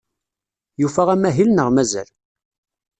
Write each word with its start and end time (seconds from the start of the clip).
Yufa 0.81 1.01
amahil 1.13 1.49
neɣ 1.51 1.67
mazal? 1.75 2.09